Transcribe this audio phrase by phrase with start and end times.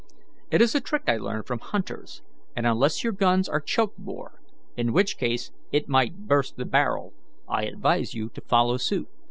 [0.49, 2.23] It is a trick I learned from hunters,
[2.55, 4.41] and, unless your guns are choke bore,
[4.75, 7.13] in which case it might burst the barrel,
[7.47, 9.07] I advise you to follow suit."